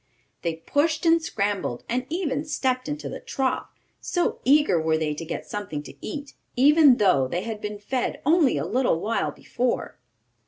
They 0.41 0.55
pushed 0.55 1.05
and 1.05 1.21
scrambled, 1.21 1.83
and 1.87 2.07
even 2.09 2.43
stepped 2.43 2.89
into 2.89 3.07
the 3.07 3.19
trough, 3.19 3.67
so 3.99 4.39
eager 4.43 4.81
were 4.81 4.97
they 4.97 5.13
to 5.13 5.23
get 5.23 5.45
something 5.45 5.83
to 5.83 5.93
eat; 6.03 6.33
even 6.55 6.97
though 6.97 7.27
they 7.27 7.43
had 7.43 7.61
been 7.61 7.77
fed 7.77 8.19
only 8.25 8.57
a 8.57 8.65
little 8.65 8.99
while 8.99 9.29
before. 9.29 9.99